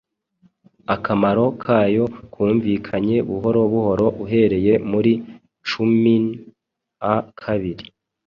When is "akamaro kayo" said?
0.95-2.05